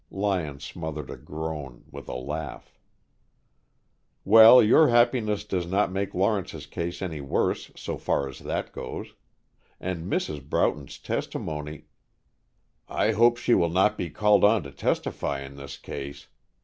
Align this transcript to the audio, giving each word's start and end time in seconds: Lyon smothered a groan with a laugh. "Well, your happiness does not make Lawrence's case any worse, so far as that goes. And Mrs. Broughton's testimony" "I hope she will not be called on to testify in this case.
Lyon 0.09 0.59
smothered 0.59 1.11
a 1.11 1.15
groan 1.15 1.83
with 1.91 2.07
a 2.09 2.15
laugh. 2.15 2.73
"Well, 4.25 4.63
your 4.63 4.87
happiness 4.87 5.43
does 5.43 5.67
not 5.67 5.91
make 5.91 6.15
Lawrence's 6.15 6.65
case 6.65 7.03
any 7.03 7.21
worse, 7.21 7.69
so 7.75 7.99
far 7.99 8.27
as 8.27 8.39
that 8.39 8.71
goes. 8.71 9.13
And 9.79 10.11
Mrs. 10.11 10.43
Broughton's 10.43 10.97
testimony" 10.97 11.85
"I 12.89 13.11
hope 13.11 13.37
she 13.37 13.53
will 13.53 13.69
not 13.69 13.95
be 13.95 14.09
called 14.09 14.43
on 14.43 14.63
to 14.63 14.71
testify 14.71 15.41
in 15.41 15.55
this 15.55 15.77
case. 15.77 16.29